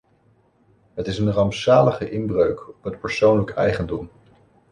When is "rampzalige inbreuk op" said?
1.31-2.83